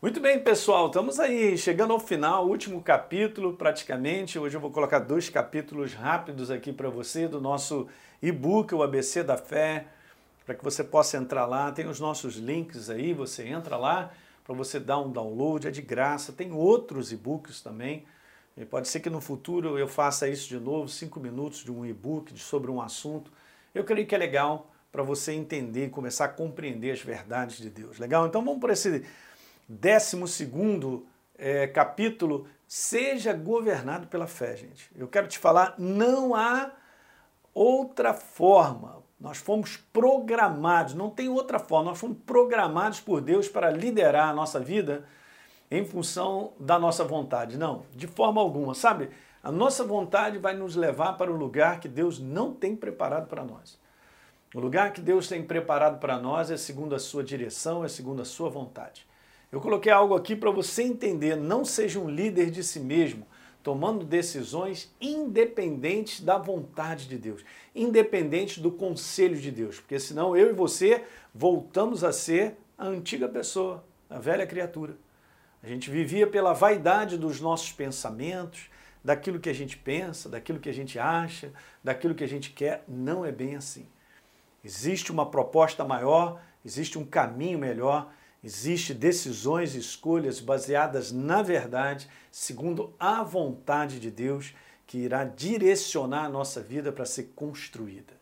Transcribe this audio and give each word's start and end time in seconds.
Muito 0.00 0.20
bem, 0.20 0.38
pessoal, 0.38 0.86
estamos 0.86 1.18
aí 1.18 1.58
chegando 1.58 1.92
ao 1.92 1.98
final, 1.98 2.46
último 2.46 2.80
capítulo 2.80 3.54
praticamente. 3.54 4.38
Hoje 4.38 4.56
eu 4.56 4.60
vou 4.60 4.70
colocar 4.70 5.00
dois 5.00 5.28
capítulos 5.28 5.92
rápidos 5.92 6.52
aqui 6.52 6.72
para 6.72 6.88
você 6.88 7.26
do 7.26 7.40
nosso 7.40 7.88
e-book, 8.22 8.72
o 8.72 8.84
ABC 8.84 9.24
da 9.24 9.36
Fé, 9.36 9.86
para 10.46 10.54
que 10.54 10.62
você 10.62 10.84
possa 10.84 11.16
entrar 11.16 11.46
lá. 11.46 11.72
Tem 11.72 11.88
os 11.88 11.98
nossos 11.98 12.36
links 12.36 12.88
aí, 12.88 13.12
você 13.12 13.48
entra 13.48 13.76
lá 13.76 14.12
para 14.44 14.54
você 14.54 14.78
dar 14.78 15.00
um 15.00 15.10
download, 15.10 15.66
é 15.66 15.70
de 15.72 15.82
graça. 15.82 16.32
Tem 16.32 16.52
outros 16.52 17.10
e-books 17.10 17.60
também. 17.60 18.04
E 18.56 18.64
pode 18.64 18.86
ser 18.86 19.00
que 19.00 19.10
no 19.10 19.20
futuro 19.20 19.76
eu 19.76 19.88
faça 19.88 20.28
isso 20.28 20.48
de 20.48 20.60
novo, 20.60 20.88
cinco 20.88 21.18
minutos 21.18 21.64
de 21.64 21.72
um 21.72 21.84
e-book 21.84 22.38
sobre 22.38 22.70
um 22.70 22.80
assunto. 22.80 23.32
Eu 23.74 23.82
creio 23.82 24.06
que 24.06 24.14
é 24.14 24.18
legal 24.18 24.70
para 24.92 25.02
você 25.02 25.32
entender 25.32 25.86
e 25.86 25.90
começar 25.90 26.26
a 26.26 26.28
compreender 26.28 26.92
as 26.92 27.00
verdades 27.00 27.56
de 27.56 27.68
Deus. 27.68 27.98
Legal? 27.98 28.28
Então 28.28 28.44
vamos 28.44 28.60
para 28.60 28.72
esse 28.72 29.04
12 29.68 31.04
é, 31.36 31.66
capítulo, 31.66 32.46
seja 32.66 33.32
governado 33.32 34.06
pela 34.06 34.26
fé, 34.26 34.56
gente. 34.56 34.90
Eu 34.96 35.06
quero 35.06 35.28
te 35.28 35.38
falar, 35.38 35.74
não 35.78 36.34
há 36.34 36.72
outra 37.54 38.14
forma. 38.14 39.02
Nós 39.20 39.38
fomos 39.38 39.76
programados, 39.92 40.94
não 40.94 41.10
tem 41.10 41.28
outra 41.28 41.58
forma, 41.58 41.90
nós 41.90 41.98
fomos 41.98 42.18
programados 42.24 43.00
por 43.00 43.20
Deus 43.20 43.48
para 43.48 43.70
liderar 43.70 44.28
a 44.28 44.32
nossa 44.32 44.60
vida 44.60 45.04
em 45.70 45.84
função 45.84 46.52
da 46.58 46.78
nossa 46.78 47.04
vontade. 47.04 47.58
Não, 47.58 47.84
de 47.94 48.06
forma 48.06 48.40
alguma, 48.40 48.74
sabe? 48.74 49.10
A 49.42 49.52
nossa 49.52 49.84
vontade 49.84 50.38
vai 50.38 50.54
nos 50.54 50.76
levar 50.76 51.14
para 51.14 51.30
o 51.30 51.36
lugar 51.36 51.80
que 51.80 51.88
Deus 51.88 52.18
não 52.18 52.52
tem 52.52 52.76
preparado 52.76 53.26
para 53.26 53.44
nós. 53.44 53.78
O 54.54 54.60
lugar 54.60 54.92
que 54.92 55.00
Deus 55.00 55.28
tem 55.28 55.42
preparado 55.42 55.98
para 55.98 56.18
nós 56.18 56.50
é 56.50 56.56
segundo 56.56 56.94
a 56.94 56.98
sua 56.98 57.22
direção, 57.22 57.84
é 57.84 57.88
segundo 57.88 58.22
a 58.22 58.24
sua 58.24 58.48
vontade. 58.48 59.06
Eu 59.50 59.60
coloquei 59.60 59.90
algo 59.90 60.14
aqui 60.14 60.36
para 60.36 60.50
você 60.50 60.82
entender. 60.82 61.36
Não 61.36 61.64
seja 61.64 61.98
um 61.98 62.08
líder 62.08 62.50
de 62.50 62.62
si 62.62 62.78
mesmo, 62.78 63.26
tomando 63.62 64.04
decisões 64.04 64.94
independentes 65.00 66.20
da 66.20 66.36
vontade 66.36 67.08
de 67.08 67.16
Deus, 67.16 67.42
independentes 67.74 68.58
do 68.58 68.70
conselho 68.70 69.36
de 69.36 69.50
Deus, 69.50 69.80
porque 69.80 69.98
senão 69.98 70.36
eu 70.36 70.50
e 70.50 70.52
você 70.52 71.04
voltamos 71.34 72.04
a 72.04 72.12
ser 72.12 72.56
a 72.76 72.86
antiga 72.86 73.28
pessoa, 73.28 73.84
a 74.08 74.18
velha 74.18 74.46
criatura. 74.46 74.96
A 75.62 75.66
gente 75.66 75.90
vivia 75.90 76.26
pela 76.26 76.52
vaidade 76.52 77.18
dos 77.18 77.40
nossos 77.40 77.72
pensamentos, 77.72 78.70
daquilo 79.02 79.40
que 79.40 79.48
a 79.48 79.54
gente 79.54 79.76
pensa, 79.76 80.28
daquilo 80.28 80.60
que 80.60 80.68
a 80.68 80.74
gente 80.74 80.98
acha, 80.98 81.52
daquilo 81.82 82.14
que 82.14 82.24
a 82.24 82.28
gente 82.28 82.50
quer. 82.50 82.84
Não 82.86 83.24
é 83.24 83.32
bem 83.32 83.56
assim. 83.56 83.86
Existe 84.62 85.10
uma 85.10 85.26
proposta 85.30 85.84
maior, 85.84 86.40
existe 86.64 86.98
um 86.98 87.04
caminho 87.04 87.58
melhor 87.58 88.12
Existem 88.42 88.94
decisões 88.96 89.74
e 89.74 89.78
escolhas 89.78 90.40
baseadas 90.40 91.10
na 91.10 91.42
verdade, 91.42 92.08
segundo 92.30 92.94
a 92.98 93.22
vontade 93.22 93.98
de 93.98 94.10
Deus, 94.10 94.54
que 94.86 94.98
irá 94.98 95.24
direcionar 95.24 96.24
a 96.24 96.28
nossa 96.28 96.60
vida 96.60 96.92
para 96.92 97.04
ser 97.04 97.32
construída. 97.34 98.14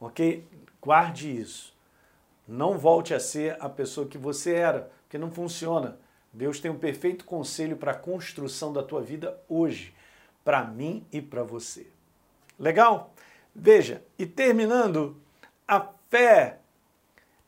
Ok? 0.00 0.44
Guarde 0.80 1.30
isso. 1.30 1.76
Não 2.46 2.78
volte 2.78 3.12
a 3.12 3.20
ser 3.20 3.56
a 3.60 3.68
pessoa 3.68 4.08
que 4.08 4.16
você 4.16 4.54
era, 4.54 4.90
porque 5.02 5.18
não 5.18 5.30
funciona. 5.30 5.98
Deus 6.32 6.60
tem 6.60 6.70
um 6.70 6.78
perfeito 6.78 7.24
conselho 7.24 7.76
para 7.76 7.92
a 7.92 7.98
construção 7.98 8.72
da 8.72 8.82
tua 8.82 9.02
vida 9.02 9.38
hoje, 9.48 9.94
para 10.44 10.64
mim 10.64 11.06
e 11.12 11.20
para 11.20 11.42
você. 11.42 11.86
Legal? 12.58 13.12
Veja, 13.54 14.02
e 14.18 14.24
terminando, 14.24 15.16
a 15.66 15.88
fé 16.08 16.58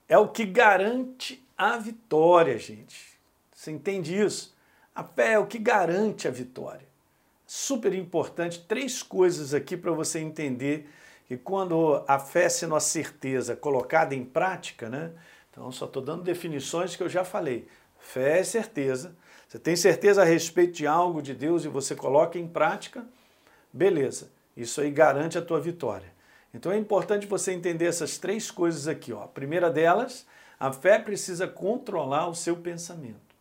é 0.09 0.19
o 0.19 0.29
que 0.29 0.45
garante 0.45 1.45
a 1.61 1.77
vitória, 1.77 2.59
gente. 2.59 3.21
Você 3.53 3.71
entende 3.71 4.19
isso? 4.19 4.57
A 4.95 5.05
fé 5.05 5.35
é 5.35 5.39
o 5.39 5.47
que 5.47 5.59
garante 5.59 6.27
a 6.27 6.31
vitória. 6.31 6.89
Super 7.47 7.93
importante, 7.93 8.65
três 8.67 9.03
coisas 9.03 9.53
aqui 9.53 9.77
para 9.77 9.93
você 9.93 10.21
entender 10.21 10.89
que 11.29 11.37
quando 11.37 12.03
a 12.09 12.19
fé 12.19 12.49
sendo 12.49 12.75
a 12.75 12.81
certeza 12.81 13.55
colocada 13.55 14.15
em 14.15 14.25
prática, 14.25 14.89
né? 14.89 15.13
Então, 15.51 15.71
só 15.71 15.85
estou 15.85 16.03
dando 16.03 16.23
definições 16.23 16.97
que 16.97 17.03
eu 17.03 17.11
já 17.11 17.25
falei. 17.25 17.69
Fé 17.99 18.39
é 18.39 18.45
certeza. 18.45 19.15
Você 19.47 19.59
tem 19.59 19.77
certeza 19.77 20.23
a 20.23 20.25
respeito 20.25 20.73
de 20.73 20.87
algo 20.87 21.21
de 21.21 21.35
Deus 21.35 21.67
e 21.67 21.69
você 21.69 21.95
coloca 21.95 22.39
em 22.39 22.49
prática, 22.49 23.05
beleza. 23.71 24.31
Isso 24.57 24.81
aí 24.81 24.91
garante 24.91 25.37
a 25.37 25.43
tua 25.43 25.61
vitória. 25.61 26.11
Então 26.55 26.73
é 26.73 26.79
importante 26.79 27.27
você 27.27 27.53
entender 27.53 27.85
essas 27.85 28.17
três 28.17 28.51
coisas 28.51 28.89
aqui. 28.89 29.13
Ó. 29.13 29.25
A 29.25 29.29
primeira 29.29 29.69
delas 29.69 30.25
a 30.61 30.71
fé 30.71 30.99
precisa 30.99 31.49
controlar 31.49 32.29
o 32.29 32.35
seu 32.35 32.55
pensamento. 32.55 33.35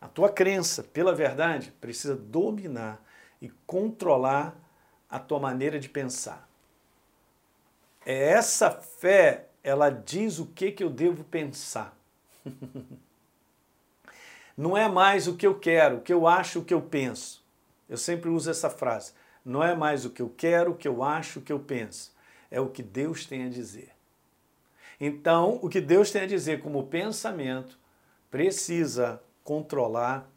A 0.00 0.06
tua 0.06 0.28
crença 0.28 0.84
pela 0.84 1.12
verdade 1.12 1.72
precisa 1.80 2.14
dominar 2.14 3.04
e 3.42 3.50
controlar 3.66 4.56
a 5.10 5.18
tua 5.18 5.40
maneira 5.40 5.80
de 5.80 5.88
pensar. 5.88 6.48
É 8.06 8.30
essa 8.30 8.70
fé, 8.70 9.48
ela 9.62 9.90
diz 9.90 10.38
o 10.38 10.46
que, 10.46 10.70
que 10.70 10.84
eu 10.84 10.88
devo 10.88 11.24
pensar. 11.24 11.98
Não 14.56 14.76
é 14.76 14.88
mais 14.88 15.26
o 15.26 15.36
que 15.36 15.46
eu 15.46 15.58
quero, 15.58 15.96
o 15.96 16.00
que 16.00 16.12
eu 16.12 16.28
acho, 16.28 16.60
o 16.60 16.64
que 16.64 16.72
eu 16.72 16.80
penso. 16.80 17.44
Eu 17.88 17.96
sempre 17.96 18.30
uso 18.30 18.50
essa 18.50 18.70
frase. 18.70 19.12
Não 19.44 19.62
é 19.64 19.74
mais 19.74 20.04
o 20.04 20.10
que 20.10 20.22
eu 20.22 20.28
quero, 20.28 20.72
o 20.72 20.76
que 20.76 20.86
eu 20.86 21.02
acho, 21.02 21.40
o 21.40 21.42
que 21.42 21.52
eu 21.52 21.58
penso. 21.58 22.14
É 22.50 22.60
o 22.60 22.68
que 22.68 22.82
Deus 22.82 23.26
tem 23.26 23.46
a 23.46 23.48
dizer. 23.48 23.90
Então, 25.00 25.58
o 25.62 25.68
que 25.68 25.80
Deus 25.80 26.10
tem 26.10 26.22
a 26.22 26.26
dizer 26.26 26.60
como 26.60 26.86
pensamento 26.86 27.78
precisa 28.30 29.20
controlar 29.42 30.28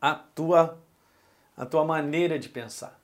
a 0.00 0.14
tua 0.14 0.78
a 1.56 1.66
tua 1.66 1.84
maneira 1.84 2.38
de 2.38 2.48
pensar, 2.48 2.98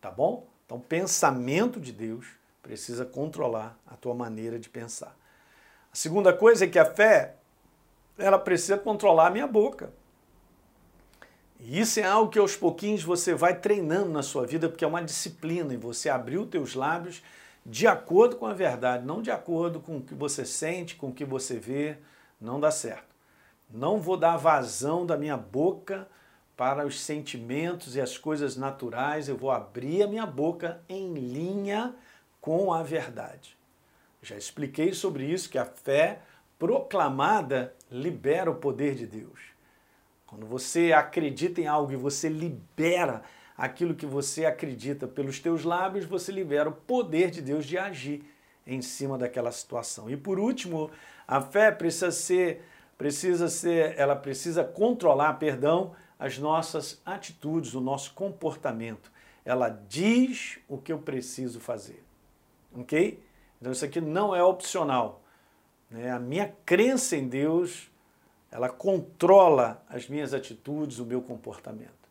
tá 0.00 0.12
bom? 0.12 0.46
Então, 0.64 0.78
pensamento 0.78 1.80
de 1.80 1.92
Deus 1.92 2.26
precisa 2.62 3.04
controlar 3.04 3.76
a 3.84 3.96
tua 3.96 4.14
maneira 4.14 4.60
de 4.60 4.68
pensar. 4.68 5.16
A 5.92 5.96
segunda 5.96 6.32
coisa 6.32 6.66
é 6.66 6.68
que 6.68 6.78
a 6.78 6.84
fé 6.84 7.34
ela 8.16 8.38
precisa 8.38 8.78
controlar 8.78 9.26
a 9.26 9.30
minha 9.30 9.46
boca. 9.46 9.92
E 11.58 11.80
isso 11.80 11.98
é 11.98 12.04
algo 12.04 12.30
que 12.30 12.38
aos 12.38 12.54
pouquinhos 12.54 13.02
você 13.02 13.34
vai 13.34 13.58
treinando 13.58 14.10
na 14.10 14.22
sua 14.22 14.46
vida, 14.46 14.68
porque 14.68 14.84
é 14.84 14.88
uma 14.88 15.02
disciplina 15.02 15.74
e 15.74 15.76
você 15.76 16.08
abrir 16.08 16.38
os 16.38 16.48
teus 16.48 16.74
lábios 16.74 17.22
de 17.68 17.88
acordo 17.88 18.36
com 18.36 18.46
a 18.46 18.54
verdade, 18.54 19.04
não 19.04 19.20
de 19.20 19.30
acordo 19.30 19.80
com 19.80 19.96
o 19.96 20.02
que 20.02 20.14
você 20.14 20.44
sente, 20.44 20.94
com 20.94 21.08
o 21.08 21.12
que 21.12 21.24
você 21.24 21.58
vê, 21.58 21.98
não 22.40 22.60
dá 22.60 22.70
certo. 22.70 23.14
Não 23.68 24.00
vou 24.00 24.16
dar 24.16 24.36
vazão 24.36 25.04
da 25.04 25.16
minha 25.16 25.36
boca 25.36 26.06
para 26.56 26.86
os 26.86 27.00
sentimentos 27.00 27.96
e 27.96 28.00
as 28.00 28.16
coisas 28.16 28.56
naturais, 28.56 29.28
eu 29.28 29.36
vou 29.36 29.50
abrir 29.50 30.04
a 30.04 30.06
minha 30.06 30.24
boca 30.24 30.80
em 30.88 31.12
linha 31.12 31.92
com 32.40 32.72
a 32.72 32.84
verdade. 32.84 33.58
Já 34.22 34.36
expliquei 34.36 34.92
sobre 34.92 35.24
isso, 35.26 35.50
que 35.50 35.58
a 35.58 35.64
fé 35.64 36.20
proclamada 36.58 37.74
libera 37.90 38.48
o 38.48 38.54
poder 38.54 38.94
de 38.94 39.06
Deus. 39.06 39.40
Quando 40.24 40.46
você 40.46 40.92
acredita 40.92 41.60
em 41.60 41.66
algo 41.66 41.92
e 41.92 41.96
você 41.96 42.28
libera 42.28 43.22
aquilo 43.56 43.94
que 43.94 44.06
você 44.06 44.44
acredita 44.44 45.06
pelos 45.06 45.40
teus 45.40 45.64
lábios, 45.64 46.04
você 46.04 46.30
libera 46.30 46.68
o 46.68 46.72
poder 46.72 47.30
de 47.30 47.40
Deus 47.40 47.64
de 47.64 47.78
agir 47.78 48.24
em 48.66 48.82
cima 48.82 49.16
daquela 49.16 49.52
situação. 49.52 50.10
E 50.10 50.16
por 50.16 50.38
último, 50.38 50.90
a 51.26 51.40
fé 51.40 51.70
precisa 51.70 52.10
ser 52.10 52.62
precisa 52.96 53.48
ser, 53.48 53.94
ela 53.98 54.16
precisa 54.16 54.64
controlar, 54.64 55.34
perdão, 55.34 55.94
as 56.18 56.38
nossas 56.38 57.00
atitudes, 57.04 57.74
o 57.74 57.80
nosso 57.80 58.14
comportamento. 58.14 59.12
Ela 59.44 59.68
diz 59.68 60.58
o 60.68 60.78
que 60.78 60.92
eu 60.92 60.98
preciso 60.98 61.60
fazer. 61.60 62.02
OK? 62.74 63.22
Então 63.60 63.72
isso 63.72 63.84
aqui 63.84 64.00
não 64.00 64.34
é 64.34 64.42
opcional. 64.42 65.22
Né? 65.90 66.10
A 66.10 66.18
minha 66.18 66.52
crença 66.64 67.16
em 67.16 67.28
Deus, 67.28 67.90
ela 68.50 68.68
controla 68.68 69.84
as 69.88 70.08
minhas 70.08 70.32
atitudes, 70.32 70.98
o 70.98 71.06
meu 71.06 71.20
comportamento. 71.20 72.05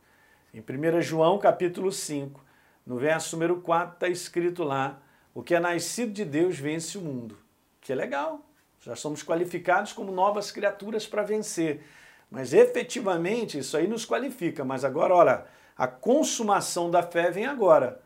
Em 0.56 0.62
1 0.62 1.02
João 1.02 1.38
capítulo 1.38 1.92
5, 1.92 2.42
no 2.86 2.98
verso 2.98 3.36
número 3.36 3.60
4, 3.60 3.96
está 3.96 4.08
escrito 4.08 4.64
lá: 4.64 5.02
o 5.34 5.44
que 5.44 5.54
é 5.54 5.60
nascido 5.60 6.14
de 6.14 6.24
Deus 6.24 6.58
vence 6.58 6.98
o 6.98 7.02
mundo. 7.02 7.38
Que 7.82 7.92
é 7.92 7.96
legal. 7.96 8.40
Já 8.80 8.96
somos 8.96 9.22
qualificados 9.22 9.92
como 9.92 10.14
novas 10.14 10.52
criaturas 10.52 11.06
para 11.06 11.24
vencer. 11.24 11.84
Mas 12.32 12.54
efetivamente 12.54 13.58
isso 13.58 13.76
aí 13.76 13.86
nos 13.86 14.06
qualifica. 14.06 14.64
Mas 14.64 14.86
agora, 14.86 15.14
olha, 15.14 15.46
a 15.76 15.88
consumação 15.88 16.90
da 16.90 17.04
fé 17.04 17.30
vem 17.30 17.46
agora. 17.46 18.02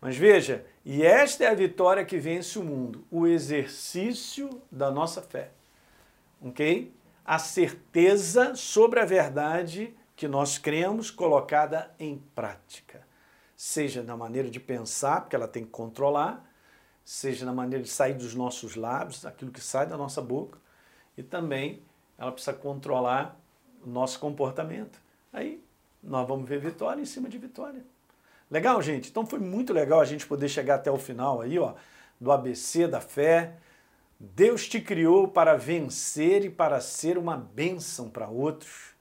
Mas 0.00 0.16
veja, 0.16 0.66
e 0.84 1.04
esta 1.04 1.44
é 1.44 1.46
a 1.46 1.54
vitória 1.54 2.04
que 2.04 2.18
vence 2.18 2.58
o 2.58 2.64
mundo, 2.64 3.06
o 3.12 3.28
exercício 3.28 4.50
da 4.72 4.90
nossa 4.90 5.22
fé. 5.22 5.50
Ok? 6.42 6.92
A 7.24 7.38
certeza 7.38 8.56
sobre 8.56 8.98
a 8.98 9.04
verdade 9.04 9.94
que 10.16 10.26
nós 10.26 10.56
cremos 10.56 11.10
colocada 11.10 11.94
em 11.98 12.18
prática. 12.34 13.06
Seja 13.54 14.02
na 14.02 14.16
maneira 14.16 14.50
de 14.50 14.58
pensar, 14.58 15.20
porque 15.20 15.36
ela 15.36 15.46
tem 15.46 15.64
que 15.64 15.70
controlar, 15.70 16.50
seja 17.04 17.44
na 17.44 17.52
maneira 17.52 17.84
de 17.84 17.90
sair 17.90 18.14
dos 18.14 18.34
nossos 18.34 18.74
lábios, 18.74 19.26
aquilo 19.26 19.52
que 19.52 19.60
sai 19.60 19.86
da 19.86 19.96
nossa 19.96 20.22
boca, 20.22 20.58
e 21.16 21.22
também 21.22 21.82
ela 22.18 22.32
precisa 22.32 22.54
controlar 22.54 23.38
o 23.84 23.88
nosso 23.88 24.18
comportamento. 24.18 24.98
Aí 25.32 25.62
nós 26.02 26.26
vamos 26.26 26.48
ver 26.48 26.58
vitória 26.60 27.00
em 27.00 27.06
cima 27.06 27.28
de 27.28 27.36
vitória. 27.36 27.84
Legal, 28.50 28.80
gente? 28.80 29.10
Então 29.10 29.26
foi 29.26 29.38
muito 29.38 29.72
legal 29.72 30.00
a 30.00 30.04
gente 30.04 30.26
poder 30.26 30.48
chegar 30.48 30.76
até 30.76 30.90
o 30.90 30.96
final 30.96 31.42
aí, 31.42 31.58
ó, 31.58 31.74
do 32.18 32.32
ABC 32.32 32.88
da 32.88 33.00
fé. 33.00 33.56
Deus 34.18 34.66
te 34.66 34.80
criou 34.80 35.28
para 35.28 35.56
vencer 35.56 36.44
e 36.44 36.50
para 36.50 36.80
ser 36.80 37.18
uma 37.18 37.36
bênção 37.36 38.08
para 38.08 38.28
outros. 38.28 38.95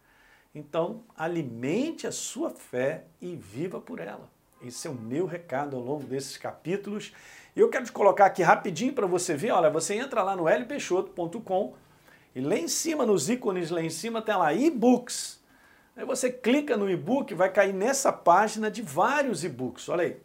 Então, 0.55 1.03
alimente 1.17 2.07
a 2.07 2.13
sua 2.13 2.49
fé 2.49 3.03
e 3.21 3.35
viva 3.35 3.81
por 3.81 3.99
ela. 3.99 4.29
Esse 4.63 4.87
é 4.87 4.89
o 4.89 4.95
meu 4.95 5.25
recado 5.25 5.75
ao 5.75 5.83
longo 5.83 6.05
desses 6.05 6.37
capítulos. 6.37 7.11
E 7.53 7.59
eu 7.59 7.69
quero 7.69 7.83
te 7.83 7.91
colocar 7.91 8.25
aqui 8.25 8.41
rapidinho 8.41 8.93
para 8.93 9.05
você 9.05 9.35
ver. 9.35 9.51
Olha, 9.51 9.69
você 9.69 9.95
entra 9.95 10.23
lá 10.23 10.33
no 10.33 10.45
lpeixoto.com 10.47 11.73
e 12.33 12.39
lá 12.39 12.55
em 12.55 12.69
cima, 12.69 13.05
nos 13.05 13.29
ícones 13.29 13.69
lá 13.69 13.81
em 13.81 13.89
cima, 13.89 14.21
tem 14.21 14.35
lá 14.35 14.53
e-books. 14.53 15.43
Aí 15.95 16.05
você 16.05 16.31
clica 16.31 16.77
no 16.77 16.89
e-book, 16.89 17.33
vai 17.33 17.51
cair 17.51 17.73
nessa 17.73 18.11
página 18.11 18.71
de 18.71 18.81
vários 18.81 19.43
e-books, 19.43 19.89
olha 19.89 20.03
aí. 20.03 20.17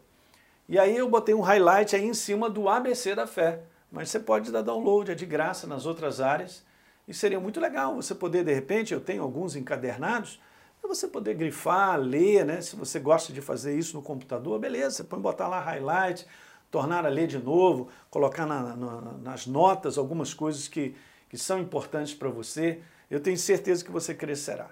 E 0.67 0.79
aí 0.79 0.95
eu 0.95 1.09
botei 1.09 1.35
um 1.35 1.41
highlight 1.41 1.93
aí 1.93 2.05
em 2.05 2.13
cima 2.13 2.49
do 2.49 2.69
ABC 2.69 3.15
da 3.15 3.27
fé. 3.27 3.63
Mas 3.91 4.09
você 4.09 4.19
pode 4.19 4.49
dar 4.49 4.61
download, 4.61 5.11
é 5.11 5.15
de 5.15 5.25
graça 5.25 5.67
nas 5.67 5.85
outras 5.85 6.21
áreas. 6.21 6.63
E 7.11 7.13
seria 7.13 7.41
muito 7.41 7.59
legal 7.59 7.93
você 7.93 8.15
poder, 8.15 8.45
de 8.45 8.53
repente, 8.53 8.93
eu 8.93 9.01
tenho 9.01 9.21
alguns 9.21 9.57
encadernados, 9.57 10.39
você 10.81 11.09
poder 11.09 11.33
grifar, 11.33 11.99
ler, 11.99 12.45
né? 12.45 12.61
Se 12.61 12.73
você 12.73 13.01
gosta 13.01 13.33
de 13.33 13.41
fazer 13.41 13.77
isso 13.77 13.97
no 13.97 14.01
computador, 14.01 14.57
beleza, 14.57 14.91
você 14.91 15.03
pode 15.03 15.21
botar 15.21 15.49
lá 15.49 15.59
highlight, 15.59 16.25
tornar 16.71 17.05
a 17.05 17.09
ler 17.09 17.27
de 17.27 17.37
novo, 17.37 17.89
colocar 18.09 18.45
na, 18.45 18.77
na, 18.77 19.01
nas 19.21 19.45
notas 19.45 19.97
algumas 19.97 20.33
coisas 20.33 20.69
que, 20.69 20.95
que 21.27 21.37
são 21.37 21.59
importantes 21.59 22.13
para 22.13 22.29
você. 22.29 22.79
Eu 23.09 23.19
tenho 23.19 23.37
certeza 23.37 23.83
que 23.83 23.91
você 23.91 24.15
crescerá. 24.15 24.71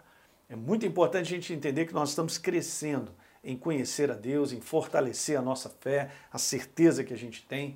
É 0.49 0.55
muito 0.55 0.85
importante 0.85 1.33
a 1.33 1.35
gente 1.35 1.51
entender 1.51 1.87
que 1.87 1.93
nós 1.93 2.07
estamos 2.07 2.37
crescendo 2.37 3.11
em 3.43 3.57
conhecer 3.57 4.09
a 4.11 4.15
Deus, 4.15 4.53
em 4.53 4.61
fortalecer 4.61 5.37
a 5.37 5.41
nossa 5.41 5.67
fé, 5.67 6.09
a 6.31 6.37
certeza 6.37 7.03
que 7.03 7.13
a 7.13 7.17
gente 7.17 7.45
tem. 7.45 7.75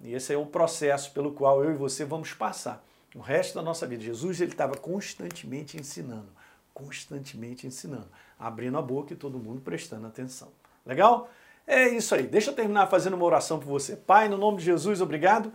E 0.00 0.14
esse 0.14 0.34
é 0.34 0.36
o 0.36 0.46
processo 0.46 1.12
pelo 1.12 1.30
qual 1.30 1.62
eu 1.62 1.70
e 1.70 1.76
você 1.76 2.04
vamos 2.04 2.34
passar 2.34 2.84
o 3.14 3.20
resto 3.20 3.54
da 3.54 3.62
nossa 3.62 3.86
vida. 3.86 4.02
Jesus 4.02 4.40
ele 4.40 4.52
estava 4.52 4.76
constantemente 4.76 5.76
ensinando, 5.76 6.28
constantemente 6.72 7.66
ensinando, 7.66 8.08
abrindo 8.38 8.78
a 8.78 8.82
boca 8.82 9.12
e 9.12 9.16
todo 9.16 9.38
mundo 9.38 9.60
prestando 9.60 10.06
atenção. 10.06 10.48
Legal? 10.84 11.30
É 11.66 11.88
isso 11.88 12.14
aí. 12.14 12.24
Deixa 12.24 12.50
eu 12.50 12.54
terminar 12.54 12.86
fazendo 12.88 13.14
uma 13.14 13.24
oração 13.24 13.58
por 13.58 13.66
você. 13.66 13.96
Pai, 13.96 14.28
no 14.28 14.36
nome 14.36 14.58
de 14.58 14.64
Jesus, 14.64 15.00
obrigado, 15.00 15.52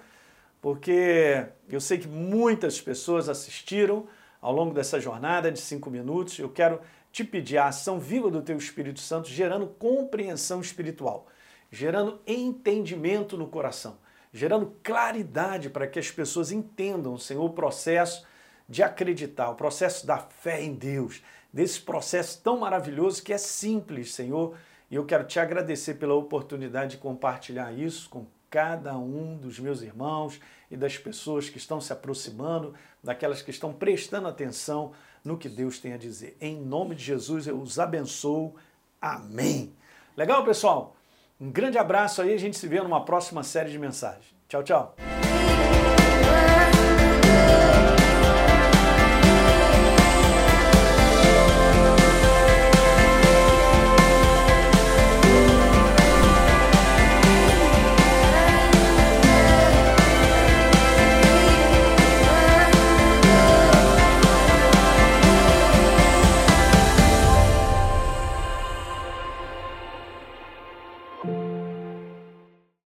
porque 0.62 1.46
eu 1.70 1.82
sei 1.82 1.98
que 1.98 2.08
muitas 2.08 2.80
pessoas 2.80 3.28
assistiram 3.28 4.08
ao 4.42 4.54
longo 4.54 4.74
dessa 4.74 5.00
jornada 5.00 5.52
de 5.52 5.60
cinco 5.60 5.90
minutos. 5.90 6.38
Eu 6.40 6.50
quero 6.50 6.80
te 7.12 7.24
pedir 7.24 7.58
a 7.58 7.68
ação 7.68 8.00
viva 8.00 8.30
do 8.30 8.42
Teu 8.42 8.58
Espírito 8.58 9.00
Santo, 9.00 9.30
gerando 9.30 9.68
compreensão 9.68 10.62
espiritual, 10.62 11.28
gerando 11.72 12.20
entendimento 12.28 13.38
no 13.38 13.48
coração, 13.48 13.98
gerando 14.36 14.76
claridade 14.84 15.70
para 15.70 15.88
que 15.88 15.98
as 15.98 16.12
pessoas 16.12 16.52
entendam, 16.52 17.18
Senhor, 17.18 17.46
o 17.46 17.54
processo 17.54 18.28
de 18.68 18.84
acreditar, 18.84 19.50
o 19.50 19.56
processo 19.56 20.06
da 20.06 20.18
fé 20.18 20.62
em 20.62 20.74
Deus, 20.74 21.24
desse 21.54 21.80
processo 21.80 22.42
tão 22.44 22.60
maravilhoso 22.60 23.24
que 23.24 23.32
é 23.32 23.38
simples, 23.38 24.14
Senhor. 24.14 24.58
E 24.92 24.96
eu 24.96 25.06
quero 25.06 25.24
te 25.24 25.40
agradecer 25.40 25.94
pela 25.94 26.16
oportunidade 26.16 26.92
de 26.92 26.98
compartilhar 26.98 27.72
isso 27.72 28.10
com 28.10 28.26
cada 28.50 28.98
um 28.98 29.38
dos 29.38 29.58
meus 29.58 29.82
irmãos 29.82 30.42
e 30.70 30.76
das 30.76 30.98
pessoas 30.98 31.50
que 31.50 31.58
estão 31.58 31.80
se 31.80 31.94
aproximando, 31.94 32.74
daquelas 33.02 33.42
que 33.42 33.52
estão 33.52 33.72
prestando 33.72 34.28
atenção 34.28 34.92
no 35.24 35.38
que 35.38 35.48
Deus 35.48 35.80
tem 35.80 35.94
a 35.94 35.98
dizer. 35.98 36.36
Em 36.42 36.60
nome 36.60 36.94
de 36.94 37.06
Jesus 37.06 37.48
eu 37.48 37.58
os 37.58 37.80
abençoo. 37.80 38.54
Amém. 39.02 39.74
Legal, 40.18 40.44
pessoal? 40.44 40.94
Um 41.40 41.52
grande 41.52 41.78
abraço 41.78 42.22
aí, 42.22 42.34
a 42.34 42.38
gente 42.38 42.58
se 42.58 42.68
vê 42.68 42.82
numa 42.82 43.04
próxima 43.04 43.44
série 43.44 43.70
de 43.70 43.78
mensagens. 43.78 44.34
Tchau, 44.48 44.64
tchau. 44.64 44.96